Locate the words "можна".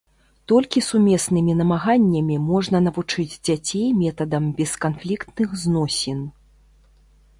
2.47-2.77